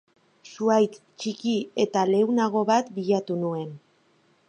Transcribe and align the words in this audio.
Zuhaitz 0.51 1.01
ttiki 1.03 1.53
eta 1.85 2.07
leunago 2.15 2.67
bat 2.73 2.93
bilatu 2.99 3.41
nuen. 3.47 3.71